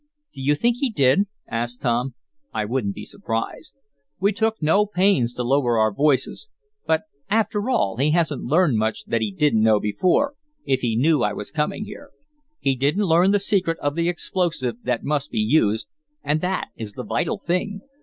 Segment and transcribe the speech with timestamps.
[0.33, 2.15] "Do you think he did?" asked Tom.
[2.51, 3.75] "I wouldn't be surprised.
[4.19, 6.49] We took no pains to lower our voices.
[6.87, 10.33] But, after all, he hasn't learned much that he didn't know before,
[10.65, 12.09] if he knew I was coming here.
[12.59, 15.87] He didn't learn the secret of the explosive that must be used,
[16.23, 17.81] and that is the vital thing.